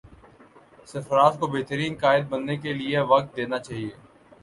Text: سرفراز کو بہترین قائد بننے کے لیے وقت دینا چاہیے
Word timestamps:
سرفراز 0.87 1.37
کو 1.39 1.47
بہترین 1.47 1.95
قائد 2.01 2.25
بننے 2.29 2.57
کے 2.57 2.73
لیے 2.73 2.99
وقت 3.09 3.35
دینا 3.37 3.59
چاہیے 3.59 3.89